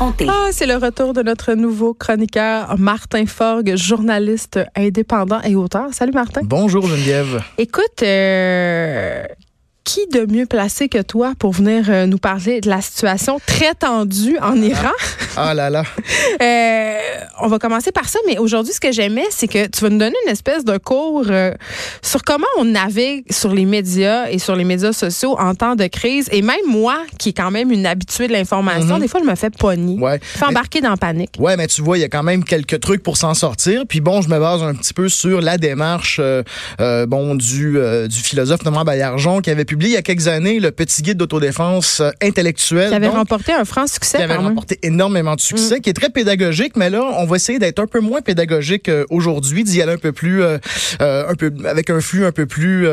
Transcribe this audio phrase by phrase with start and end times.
[0.00, 5.92] Ah, c'est le retour de notre nouveau chroniqueur, Martin Forgue, journaliste indépendant et auteur.
[5.92, 6.40] Salut Martin.
[6.42, 7.42] Bonjour Geneviève.
[7.58, 9.24] Écoute, euh,
[9.84, 13.74] qui de mieux placé que toi pour venir euh, nous parler de la situation très
[13.74, 14.66] tendue en ah.
[14.66, 14.92] Iran?
[15.36, 15.82] Ah là là.
[16.42, 16.98] euh,
[17.40, 19.98] on va commencer par ça, mais aujourd'hui, ce que j'aimais, c'est que tu vas nous
[19.98, 21.52] donner une espèce de cours euh,
[22.00, 25.86] sur comment on navigue sur les médias et sur les médias sociaux en temps de
[25.86, 26.28] crise.
[26.32, 29.02] Et même moi, qui est quand même une habituée de l'information, mhm.
[29.02, 29.98] des fois, je me fais pogner.
[29.98, 30.18] Ouais.
[30.22, 31.36] Je fais embarquer dans la panique.
[31.38, 33.82] Ouais, mais tu vois, il y a quand même quelques trucs pour s'en sortir.
[33.86, 36.20] Puis bon, je me base un petit peu sur la démarche
[36.78, 40.60] bon, du, du philosophe Normand Baillargeon qui avait pu publié il y a quelques années
[40.60, 42.90] le petit guide d'autodéfense euh, intellectuelle.
[42.90, 44.18] Qui avait remporté un franc succès.
[44.18, 45.80] Qui avait remporté énormément de succès, mm.
[45.80, 49.04] qui est très pédagogique, mais là, on va essayer d'être un peu moins pédagogique euh,
[49.10, 50.58] aujourd'hui, d'y aller un peu plus, euh,
[51.00, 52.86] un peu, avec un flux un peu plus,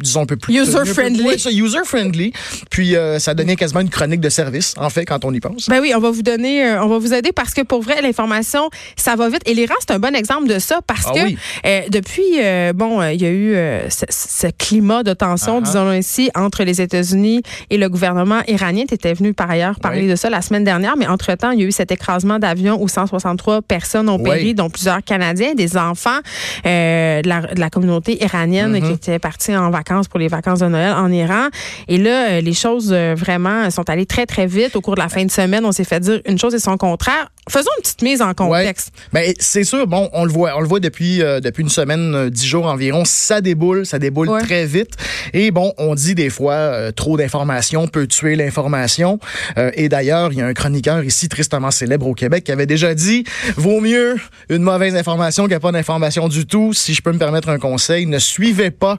[0.00, 0.54] disons un peu plus...
[0.54, 1.46] User-friendly.
[1.52, 2.32] User-friendly.
[2.68, 5.68] Puis, ça donnait quasiment une chronique de service, en fait, quand on y pense.
[5.68, 8.70] Ben oui, on va vous donner, on va vous aider parce que pour vrai, l'information,
[8.96, 9.42] ça va vite.
[9.46, 12.40] Et l'Iran, c'est un bon exemple de ça parce ah que depuis,
[12.74, 13.54] bon, il y a eu
[13.88, 15.66] ce, climat de tension, ah ah.
[15.66, 16.02] disons-le
[16.34, 18.84] entre les États-Unis et le gouvernement iranien.
[18.88, 21.64] Tu étais venu par ailleurs parler de ça la semaine dernière, mais entre-temps, il y
[21.64, 26.18] a eu cet écrasement d'avion où 163 personnes ont péri, dont plusieurs Canadiens, des enfants
[26.66, 28.86] euh, de, la, communauté iranienne mm-hmm.
[28.86, 31.48] qui étaient partis en vacances pour les vacances de Noël en Iran.
[31.88, 34.76] Et là, euh, les choses euh, vraiment sont allées très, très vite.
[34.76, 36.76] Au cours de la fin de semaine, on s'est fait dire une chose et son
[36.76, 37.28] contraire.
[37.48, 38.92] Faisons une petite mise en contexte.
[39.12, 39.26] Ouais.
[39.26, 42.46] Ben, c'est sûr, bon, on le voit, on le voit depuis, depuis une semaine, dix
[42.46, 43.04] jours environ.
[43.04, 44.96] Ça déboule, ça déboule très vite.
[45.32, 49.18] Et bon, on dit des fois, euh, trop d'informations peut tuer l'information.
[49.56, 52.66] Euh, et d'ailleurs, il y a un chroniqueur ici tristement célèbre au Québec qui avait
[52.66, 53.24] déjà dit,
[53.56, 54.16] vaut mieux
[54.48, 56.72] une mauvaise information a pas d'information du tout.
[56.72, 58.98] Si je peux me permettre un conseil, ne suivez pas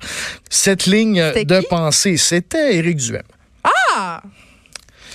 [0.49, 2.17] cette ligne de pensée.
[2.17, 3.21] C'était Éric Duhem.
[3.63, 4.21] Ah!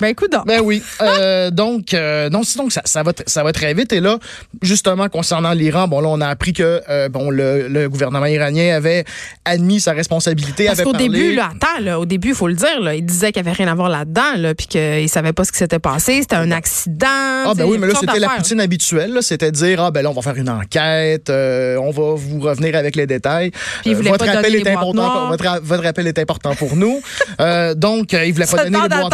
[0.01, 0.47] Ben écoute donc.
[0.47, 0.83] Ben oui.
[1.01, 3.93] Euh, donc, euh, non, sinon ça, ça va ça va très vite.
[3.93, 4.19] Et là,
[4.63, 8.75] justement concernant l'Iran, bon là on a appris que euh, bon le, le, gouvernement iranien
[8.75, 9.05] avait
[9.45, 10.67] admis sa responsabilité.
[10.67, 13.33] Parce qu'au début, là, attends, là, au début, il faut le dire, là, il disait
[13.33, 15.79] qu'il n'y avait rien à voir là-dedans, là, puis qu'il savait pas ce qui s'était
[15.79, 16.23] passé.
[16.23, 17.07] C'était un accident.
[17.07, 19.19] Ah ben oui, mais là c'était la poutine habituelle.
[19.21, 22.77] C'était dire ah ben là on va faire une enquête, euh, on va vous revenir
[22.77, 23.53] avec les détails.
[23.83, 25.29] Puis votre rappel est important.
[25.29, 27.01] Votre, votre, rappel est important pour nous.
[27.77, 29.13] donc il voulait pas donner les boîtes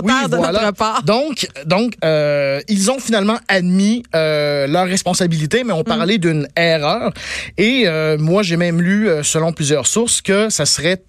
[0.00, 5.84] noires donc, donc euh, ils ont finalement admis euh, leur responsabilité, mais on mm.
[5.84, 7.12] parlait d'une erreur.
[7.58, 11.02] Et euh, moi, j'ai même lu, selon plusieurs sources, que ça serait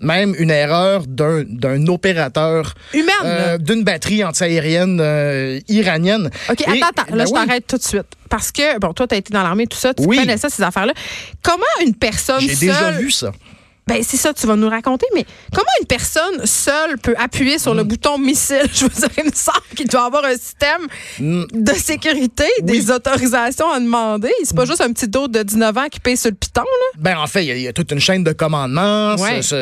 [0.00, 6.30] même une erreur d'un opérateur humaine d'une batterie antiaérienne iranienne.
[6.50, 9.14] OK, attends, attends, là ben je t'arrête tout de suite parce que bon toi tu
[9.14, 10.94] as été dans l'armée tout ça, tu connais ça ces affaires-là.
[11.42, 13.30] Comment une personne J'ai déjà vu ça.
[13.86, 17.74] Ben, c'est ça, tu vas nous raconter, mais comment une personne seule peut appuyer sur
[17.74, 17.88] le mm.
[17.88, 18.62] bouton missile?
[18.72, 20.86] Je veux dire, il me semble qu'il doit avoir un système
[21.18, 21.44] mm.
[21.52, 24.32] de sécurité, des autorisations à demander.
[24.42, 24.68] C'est pas mm.
[24.68, 26.98] juste un petit dos de 19 ans qui paye sur le piton, là?
[26.98, 29.16] Ben, en fait, il y, a toute une chaîne de commandement.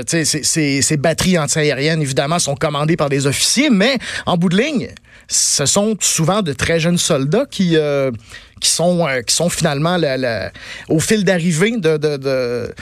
[0.07, 4.89] ces batteries antiaériennes, évidemment, sont commandées par des officiers, mais en bout de ligne,
[5.29, 8.11] ce sont souvent de très jeunes soldats qui, euh,
[8.63, 9.99] qui sont euh, qui sont finalement
[10.89, 12.75] au fil d'arrivée de, de, de,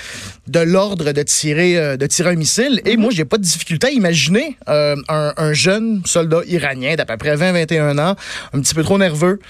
[0.46, 2.82] de l'ordre de tirer euh, de tirer un missile.
[2.84, 3.02] Et mhm.
[3.02, 7.16] moi, j'ai pas de difficulté à imaginer euh, un, un, jeune soldat iranien d'à peu
[7.16, 8.14] près 20-21 ans,
[8.52, 9.40] un petit peu trop nerveux,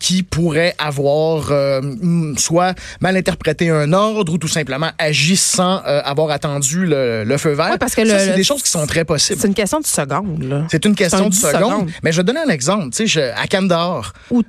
[0.00, 1.52] qui pourrait avoir
[2.36, 7.52] soit mal interprété un ordre ou tout simplement agi sans avoir attendu le, le feu
[7.52, 7.78] vert.
[7.78, 9.38] parce que c'est des choses qui sont très possibles.
[9.40, 10.66] C'est une question de seconde.
[10.70, 11.90] C'est une question de seconde.
[12.02, 12.90] Mais je vais donner un exemple.
[12.94, 14.42] Tu sais, à Kandahar, où,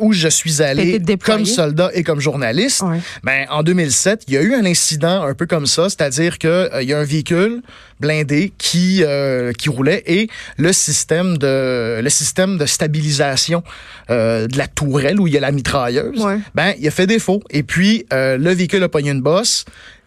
[0.00, 2.82] où je suis allé comme soldat et comme journaliste.
[3.22, 6.50] Ben, en 2007, il y a eu un incident un peu comme ça, c'est-à-dire qu'il
[6.50, 7.62] euh, y a un véhicule
[7.98, 13.62] blindé qui euh, qui roulait et le système de le système de stabilisation
[14.10, 16.22] euh, de la tourelle où il y a la mitrailleuse,
[16.54, 17.42] ben il a fait défaut.
[17.50, 19.64] Et puis le véhicule a pogné une bosse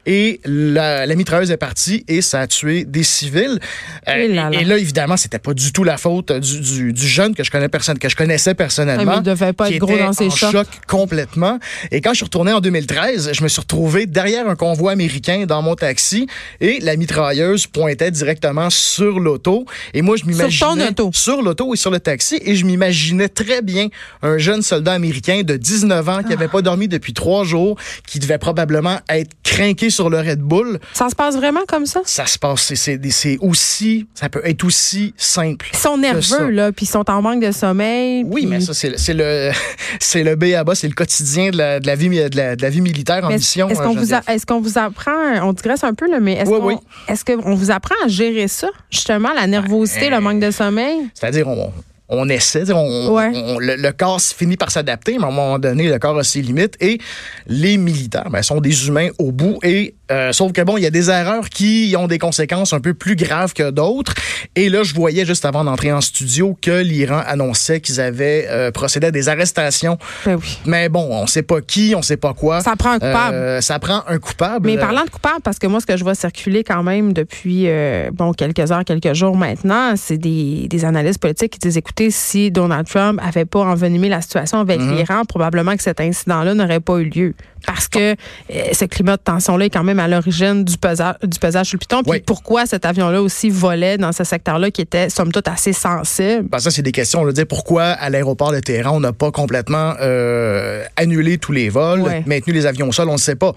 [0.10, 3.60] et la, mitrailleuse est partie et ça a tué des civils.
[4.08, 7.70] Euh, et, là, évidemment, c'était pas du tout la faute du, jeune que je connais
[7.70, 9.18] personne, que je connaissais personnellement.
[9.18, 11.60] il devait pas être gros dans ses en choc complètement.
[11.92, 15.46] Et quand je suis retourné en 2013, je me suis retrouvé derrière un convoi américain
[15.46, 16.26] dans mon taxi
[16.60, 19.66] et la mitrailleuse pointait directement sur l'auto.
[19.94, 23.62] Et moi, je m'imaginais sur sur l'auto et sur le taxi, et je m'imaginais très
[23.62, 23.90] bien
[24.24, 27.78] un jeune soldat américain de 19 ans qui n'avait pas dormi depuis trois jours,
[28.08, 30.80] qui devait probablement être craqué sur le Red Bull.
[30.94, 32.02] Ça se passe vraiment comme ça?
[32.06, 32.74] Ça se passe.
[32.76, 35.70] C'est aussi, ça peut être aussi simple.
[35.74, 38.24] Ils sont nerveux, là, puis ils sont en manque de sommeil.
[38.26, 39.52] Oui, mais ça, c'est le,
[40.00, 42.56] c'est le B à bas, c'est le quotidien de la, de la, vie, de la,
[42.56, 43.68] de la vie militaire en mission.
[43.70, 46.70] Est-ce qu'on vous, est qu'on vous apprend, on digresse un peu, là, mais est-ce qu'on
[46.70, 51.10] est qu'on vous apprend à gérer ça, justement, la nervosité, le manque de sommeil?
[51.14, 51.72] C'est-à-dire, on,
[52.10, 56.24] on essaie, le, corps finit par s'adapter, mais à un moment donné, le corps a
[56.24, 57.00] ses limites et
[57.48, 60.88] les militaires ben, sont des humains au bout et euh, sauf que bon, il y
[60.88, 64.14] a des erreurs qui ont des conséquences un peu plus graves que d'autres.
[64.56, 68.72] Et là, je voyais juste avant d'entrer en studio que l'Iran annonçait qu'ils avaient euh,
[68.72, 69.98] procédé à des arrestations.
[70.26, 70.58] Ben oui.
[70.66, 72.62] Mais bon, on sait pas qui, on sait pas quoi.
[72.62, 73.36] Ça prend un coupable.
[73.36, 74.66] Euh, ça prend un coupable.
[74.66, 77.68] Mais parlant de coupable, parce que moi, ce que je vois circuler quand même depuis
[78.14, 82.52] bon quelques heures, quelques jours maintenant, c'est des, des analystes politiques qui disent écoutez, si
[82.52, 84.96] Donald Trump avait pas envenimé la situation avec mhm.
[84.96, 87.34] l'Iran, probablement que cet incident-là n'aurait pas eu lieu
[87.66, 88.16] parce que
[88.50, 91.80] ce climat de tension-là est quand même à l'origine du pesage, du pesage sur le
[91.80, 92.04] piton.
[92.04, 96.48] Puis pourquoi cet avion-là aussi volait dans ce secteur-là qui était, somme toute, assez sensible?
[96.50, 97.22] Ben ça, c'est des questions.
[97.22, 101.52] On veut dire pourquoi à l'aéroport de Téhéran, on n'a pas complètement euh, annulé tous
[101.52, 103.54] les vols, maintenu les avions au sol, on ne sait pas.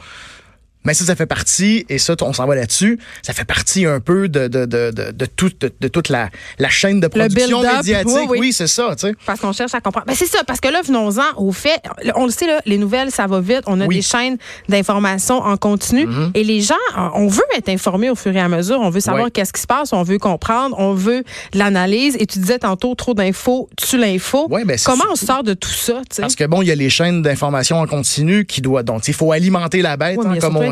[0.85, 4.01] Mais ça, ça fait partie, et ça, on s'en va là-dessus, ça fait partie un
[4.01, 8.29] peu de, de, de, de, de, de, toute la, la chaîne de production médiatique.
[8.29, 9.15] Oui, c'est ça, tu sais.
[9.27, 10.07] Parce qu'on cherche à comprendre.
[10.07, 11.81] Ben, c'est ça, parce que là, venons-en au fait,
[12.17, 13.63] on le sait, là, les nouvelles, ça va vite.
[13.67, 14.39] On a des chaînes
[14.69, 16.07] d'information en continu.
[16.07, 16.31] Mm-hmm.
[16.35, 16.75] Et les gens,
[17.15, 18.81] on veut être informés au fur et à mesure.
[18.81, 21.25] On veut savoir qu'est-ce qui se passe, on veut comprendre, on veut
[21.55, 22.17] l'analyse.
[22.19, 24.49] Et tu disais tantôt, trop d'infos, tu l'info.
[24.49, 26.23] Ben, Comment on sort de tout ça, tu sais?
[26.23, 29.15] Parce que bon, il y a les chaînes d'information en continu qui doivent, donc, il
[29.15, 30.72] faut alimenter la bête, hein, comme on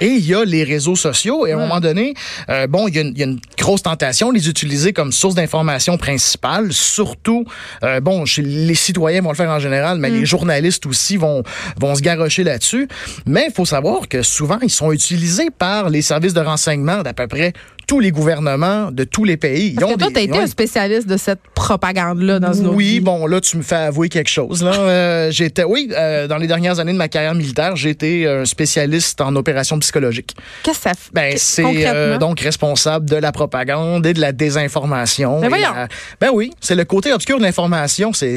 [0.00, 1.46] et il y a les réseaux sociaux.
[1.46, 2.14] Et à un moment donné,
[2.48, 6.72] euh, bon, il y, a une grosse tentation de les utiliser comme source d'information principale.
[6.72, 7.44] Surtout,
[7.82, 10.26] euh, bon, les citoyens vont le faire en général, mais les mm.
[10.26, 11.42] journalistes aussi vont,
[11.78, 12.88] vont se garrocher là-dessus.
[13.26, 17.14] Mais il faut savoir que souvent, ils sont utilisés par les services de renseignement d'à
[17.14, 17.52] peu près
[17.88, 19.72] tous les gouvernements de tous les pays.
[19.72, 23.26] Parce que toi, tu as été un spécialiste de cette propagande-là dans une Oui, bon,
[23.26, 24.62] là, tu me fais avouer quelque chose.
[24.62, 24.74] Là.
[24.78, 28.44] Euh, j'étais, oui, euh, dans les dernières années de ma carrière militaire, j'ai été un
[28.44, 30.36] spécialiste en opérations psychologiques.
[30.62, 31.10] Qu'est-ce que ça fait?
[31.14, 35.40] Ben, c'est euh, donc responsable de la propagande et de la désinformation.
[35.40, 35.72] Ben, voyons.
[36.20, 38.12] ben oui, c'est le côté obscur de l'information.
[38.12, 38.36] C'est,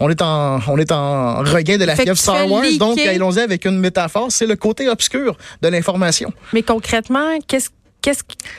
[0.00, 2.64] on, est en, on est en regain de la fièvre Star Wars.
[2.78, 6.32] Donc, allons-y avec une métaphore, c'est le côté obscur de l'information.
[6.54, 7.68] Mais concrètement, qu'est-ce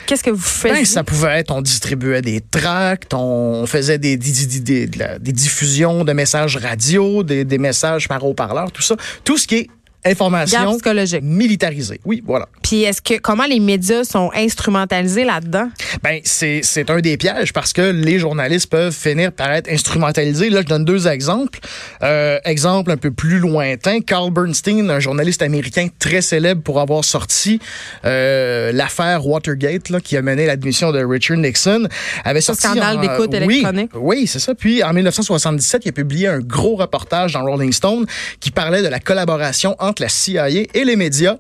[0.06, 0.74] Qu'est-ce que vous faites?
[0.74, 6.58] Ben, ça pouvait être, on distribuait des tracts, on faisait des, des, diffusions de messages
[6.58, 8.96] radio, des, des messages par haut-parleur, tout ça.
[9.24, 9.70] Tout ce qui est
[10.06, 11.24] information psychologique.
[11.24, 12.00] militarisée.
[12.06, 12.48] Oui, voilà.
[12.62, 15.70] Puis est-ce que comment les médias sont instrumentalisés là-dedans?
[16.04, 20.50] Ben c'est c'est un des pièges parce que les journalistes peuvent finir par être instrumentalisés.
[20.50, 21.60] Là, je donne deux exemples.
[22.04, 27.04] Euh, exemple un peu plus lointain, Carl Bernstein, un journaliste américain très célèbre pour avoir
[27.04, 27.60] sorti
[28.06, 31.88] euh, l'affaire Watergate là, qui a mené l'admission de Richard Nixon,
[32.24, 33.92] avait sorti scandale d'écoute électronique.
[33.96, 34.56] Oui, c'est ça.
[34.56, 38.06] Puis en 1977, il a publié un gros reportage dans Rolling Stone
[38.40, 41.38] qui parlait de la collaboration entre la CIA et les médias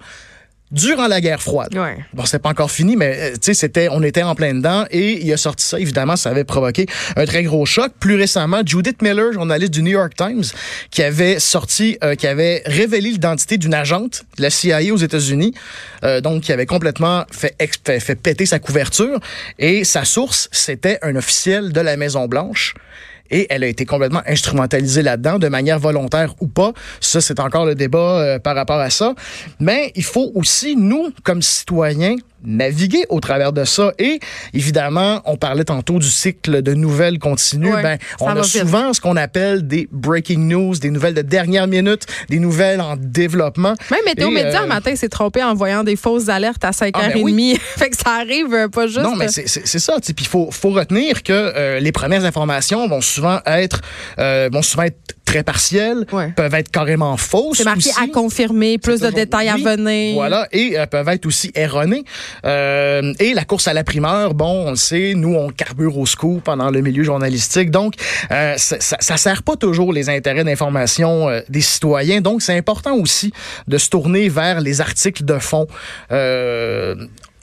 [0.71, 1.73] durant la guerre froide.
[2.13, 4.85] Bon, c'est pas encore fini, mais euh, tu sais, c'était, on était en plein dedans
[4.91, 5.79] et il a sorti ça.
[5.79, 7.93] Évidemment, ça avait provoqué un très gros choc.
[7.99, 10.43] Plus récemment, Judith Miller, journaliste du New York Times,
[10.91, 15.53] qui avait sorti, euh, qui avait révélé l'identité d'une agente de la CIA aux États-Unis,
[16.03, 19.19] euh, donc qui avait complètement fait, fait, fait péter sa couverture
[19.59, 22.73] et sa source, c'était un officiel de la Maison Blanche
[23.31, 26.73] et elle a été complètement instrumentalisée là-dedans, de manière volontaire ou pas.
[26.99, 29.13] Ça, c'est encore le débat euh, par rapport à ça.
[29.59, 33.91] Mais il faut aussi, nous, comme citoyens, naviguer au travers de ça.
[33.99, 34.19] Et
[34.53, 37.71] évidemment, on parlait tantôt du cycle de nouvelles continues.
[37.81, 42.05] ben, on a souvent ce qu'on appelle des breaking news, des nouvelles de dernière minute,
[42.29, 43.75] des nouvelles en développement.
[43.91, 46.91] Même Météo Média, un euh, matin, s'est trompé en voyant des fausses alertes à 5h30.
[46.93, 48.99] Ah, ben fait que ça arrive euh, pas juste.
[48.99, 49.97] Non, mais c'est ça.
[49.99, 53.81] Puis il faut, faut retenir que euh, les premières informations vont souvent être,
[54.17, 54.97] vont souvent être
[55.37, 57.57] très partielles, peuvent être carrément fausses.
[57.57, 60.15] C'est marqué à confirmer, plus de détails à venir.
[60.15, 62.03] Voilà, et peuvent être aussi erronées.
[62.43, 66.43] et la course à la primeur, bon, on le sait, nous, on carbure au scoop
[66.43, 67.71] pendant le milieu journalistique.
[67.71, 67.93] Donc,
[68.29, 72.21] ça, ça, sert pas toujours les intérêts d'information des citoyens.
[72.21, 73.31] Donc, c'est important aussi
[73.67, 75.67] de se tourner vers les articles de fond.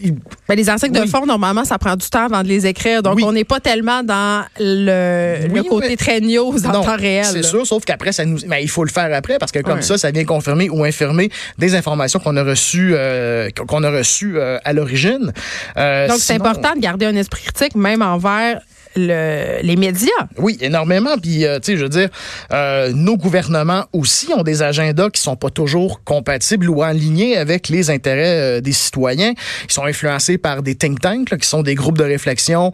[0.03, 0.09] Euh,
[0.49, 3.03] ben, les articles de fond, normalement, ça prend du temps avant de les écrire.
[3.03, 7.27] Donc, on n'est pas tellement dans le, côté très news en temps réel.
[7.27, 9.83] C'est sûr, sauf qu'après, ça nous, mais il faut le faire après parce que comme
[9.83, 14.37] ça, ça vient confirmer ou infirmer des informations qu'on a reçues, euh, qu'on a reçues
[14.37, 15.33] euh, à l'origine.
[15.77, 18.61] Donc, c'est important de garder un esprit critique, même envers
[18.97, 20.11] les médias.
[20.39, 21.17] Oui, énormément.
[21.21, 22.09] Puis, euh, tu sais, je veux dire,
[22.53, 27.69] euh, nos gouvernements aussi ont des agendas qui sont pas toujours compatibles ou alignés avec
[27.69, 29.33] les intérêts euh, des citoyens.
[29.65, 32.73] Ils sont influencés par des think tanks, qui sont des groupes de réflexion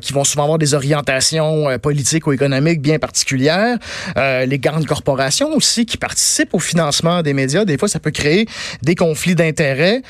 [0.00, 3.78] qui vont souvent avoir des orientations politiques ou économiques bien particulières.
[4.16, 7.64] les grandes corporations aussi qui participent au financement des médias.
[7.64, 8.46] Des fois, ça peut créer
[8.82, 10.02] des conflits d'intérêts.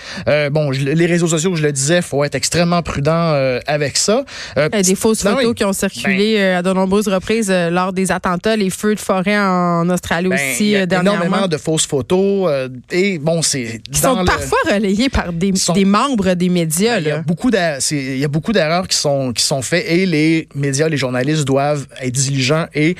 [0.51, 3.35] bon, les réseaux sociaux, je le disais, faut être extrêmement prudent
[3.67, 4.25] avec ça.
[4.57, 6.41] des fausses photos qui ont circulé ben.
[6.41, 10.29] euh, à de nombreuses reprises euh, lors des attentats, les feux de forêt en Australie
[10.29, 12.51] ben, aussi y a euh, énormément de fausses photos
[12.91, 16.95] et bon, c'est qui sont parfois relayées par des, des membres des médias.
[16.95, 19.85] Ben, il y a beaucoup il y a beaucoup d'erreurs qui sont qui sont faites
[19.89, 22.97] et les médias, les journalistes doivent être diligents et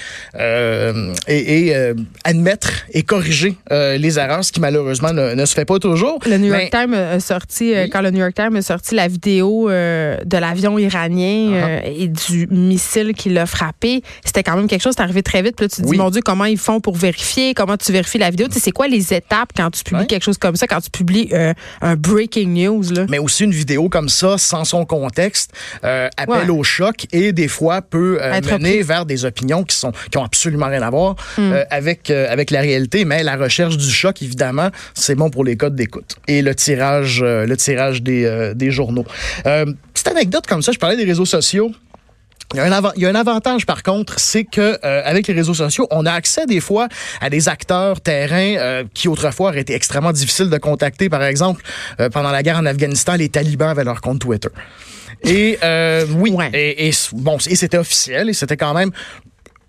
[1.29, 1.93] et,
[2.25, 6.19] admettre et corriger les erreurs, ce qui malheureusement ne, se fait pas toujours.
[6.27, 9.69] Le New York Times a sorti quand le New York Times a sorti la vidéo
[9.69, 11.83] de l'avion iranien uh-huh.
[11.85, 15.57] et du missile qui l'a frappé, c'était quand même quelque chose, c'est arrivé très vite.
[15.57, 17.55] Puis là, tu te dis, mon Dieu, comment ils font pour vérifier?
[17.55, 18.49] Comment tu vérifies la vidéo?
[18.49, 20.91] Tu sais, c'est quoi les étapes quand tu publies quelque chose comme ça, quand tu
[20.91, 22.83] publies euh, un breaking news?
[22.91, 23.07] Là?
[23.09, 25.53] Mais aussi une vidéo comme ça, sans son contexte,
[25.85, 29.93] euh, appelle au choc et des fois peut euh, mener vers des opinions qui sont
[30.11, 31.53] qui ont absolument rien à voir hmm.
[31.71, 33.05] avec avec la réalité.
[33.05, 37.23] Mais la recherche du choc, évidemment, c'est bon pour les codes d'écoute et le tirage
[37.23, 39.05] le tirage des, des journaux.
[39.45, 41.73] petite anecdote comme ça, je parlais des réseaux sociaux.
[42.55, 45.27] Il y, a un il y a un avantage par contre, c'est que euh, avec
[45.27, 46.89] les réseaux sociaux, on a accès des fois
[47.21, 51.09] à des acteurs terrains euh, qui autrefois auraient été extrêmement difficiles de contacter.
[51.09, 51.63] Par exemple,
[52.01, 54.51] euh, pendant la guerre en Afghanistan, les talibans avaient leur compte Twitter.
[55.25, 55.59] Et
[56.17, 58.91] oui, et, et, bon, et c'était officiel et c'était quand même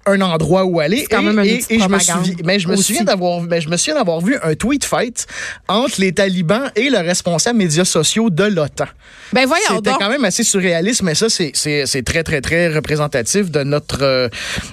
[0.06, 1.06] un endroit où aller.
[1.10, 3.78] Quand et, même et, je me souviens, mais je me souviens d'avoir, mais je me
[3.78, 5.26] souviens d'avoir vu un tweet fight
[5.68, 8.86] entre les talibans et le responsable médias sociaux de l'OTAN.
[9.32, 13.50] Ben voyons C'était quand même assez surréaliste, mais ça c'est c'est très très très représentatif
[13.50, 14.30] de notre euh,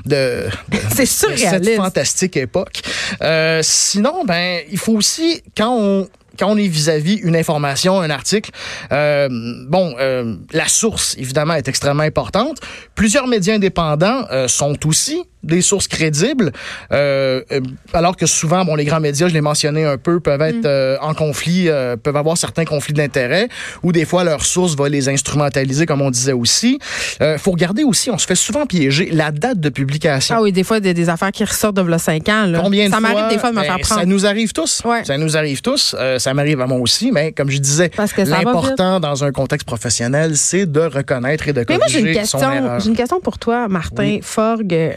[0.07, 0.47] de,
[0.95, 1.65] c'est surréaliste.
[1.65, 2.83] cette fantastique époque.
[3.23, 6.09] Euh, sinon, ben il faut aussi quand on
[6.41, 8.51] quand on est vis-à-vis une information, un article,
[8.93, 9.29] euh,
[9.69, 12.61] bon, euh, la source, évidemment, est extrêmement importante.
[12.95, 16.53] Plusieurs médias indépendants euh, sont aussi des sources crédibles,
[16.93, 17.61] euh, euh,
[17.93, 20.67] alors que souvent, bon, les grands médias, je l'ai mentionné un peu, peuvent être mm.
[20.67, 23.49] euh, en conflit, euh, peuvent avoir certains conflits d'intérêts,
[23.83, 26.79] ou des fois leur source va les instrumentaliser, comme on disait aussi.
[27.23, 30.37] Euh, faut regarder aussi, on se fait souvent piéger la date de publication.
[30.39, 32.47] Ah oui, des fois des, des affaires qui ressortent de 5 ans.
[32.47, 32.61] Là.
[32.63, 34.01] Combien de ça m'arrive des fois de me faire ben, prendre.
[34.01, 34.83] Ça nous arrive tous.
[34.85, 35.05] Ouais.
[35.05, 35.97] Ça nous arrive tous.
[36.19, 40.71] ça m'arrive à moi aussi, mais comme je disais, l'important dans un contexte professionnel, c'est
[40.71, 43.69] de reconnaître et de corriger mais moi, j'ai une question, J'ai une question pour toi,
[43.69, 44.93] Martin Forgue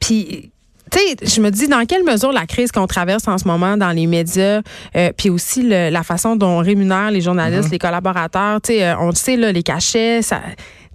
[0.00, 0.50] puis
[0.90, 3.76] tu sais, je me dis dans quelle mesure la crise qu'on traverse en ce moment
[3.76, 4.62] dans les médias,
[4.96, 7.72] euh, puis aussi la façon dont on rémunère les journalistes, mm-hmm.
[7.72, 10.40] les collaborateurs, tu sais, euh, on le sait là, les cachets, ça,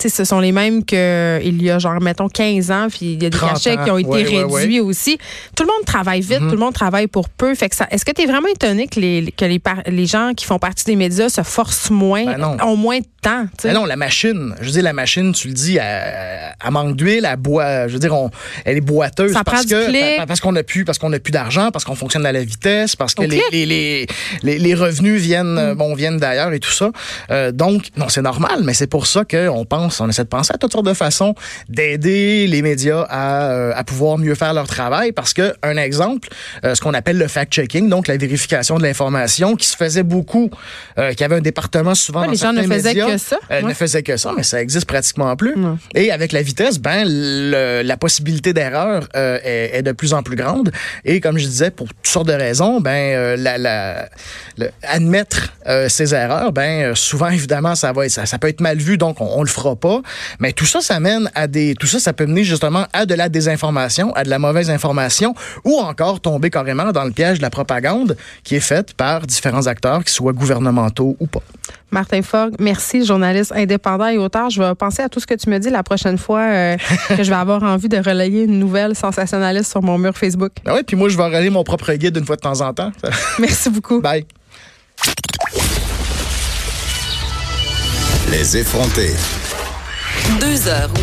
[0.02, 3.30] ce sont les mêmes qu'il y a genre, mettons, 15 ans, puis il y a
[3.30, 5.18] des cachets qui ont été réduits aussi.
[5.56, 6.50] Tout le monde travaille vite, mm-hmm.
[6.50, 7.54] tout le monde travaille pour peu.
[7.56, 10.34] Fait que ça, est-ce que tu es vraiment étonné que les, que les, les gens
[10.36, 13.46] qui font partie des médias se forcent moins, ben ont moins de temps?
[13.64, 17.28] Ben non, la machine, je veux dire, la machine, tu le dis, elle, manque d'huile,
[17.30, 18.30] elle boit, je veux dire, on,
[18.66, 21.72] elle est boiteuse ça parce que parce qu'on n'a plus parce qu'on a plus d'argent,
[21.72, 24.08] parce qu'on fonctionne à la vitesse, parce que les, les,
[24.44, 25.76] les, les, revenus viennent, mm.
[25.76, 26.92] bon, viennent d'ailleurs et tout ça.
[27.32, 30.52] Euh, donc, non, c'est normal, mais c'est pour ça qu'on pense on essaie de penser
[30.54, 31.36] à toutes sortes de façons
[31.70, 36.30] d'aider les médias à, euh, à, pouvoir mieux faire leur travail parce que, un exemple,
[36.66, 40.50] euh, ce qu'on appelle le fact-checking, donc la vérification de l'information, qui se faisait beaucoup,
[40.98, 43.38] euh, qui avait un département souvent dans les gens ne faisaient que ça.
[43.62, 45.56] Ne faisaient que ça, mais ça existe pratiquement plus.
[45.96, 50.72] Et avec la vitesse, ben, la possibilité d'erreur est, est, de plus en plus grande.
[51.06, 54.10] Et comme je disais, pour toutes sortes de raisons, ben, la, la,
[54.84, 55.54] admettre
[55.88, 59.34] ces erreurs, ben, souvent, évidemment, ça, va, ça, ça peut être mal vu, donc on,
[59.34, 60.01] on le fera pas.
[60.39, 63.13] Mais tout ça, ça mène à des, tout ça, ça peut mener justement à de
[63.13, 67.44] la désinformation, à de la mauvaise information, ou encore tomber carrément dans le piège de
[67.44, 71.42] la propagande qui est faite par différents acteurs, qu'ils soient gouvernementaux ou pas.
[71.92, 74.50] Martin Fogg, merci, journaliste indépendant et auteur.
[74.50, 76.77] Je vais penser à tout ce que tu me dis la prochaine fois euh,
[77.10, 80.51] que je vais avoir envie de relayer une nouvelle sensationnaliste sur mon mur Facebook.
[80.65, 82.74] Ah oui, puis moi, je vais relayer mon propre guide une fois de temps en
[82.74, 82.92] temps.
[83.39, 84.01] merci beaucoup.
[84.01, 84.25] Bye.
[88.32, 89.13] Les effrontés.
[90.39, 90.89] Deux heures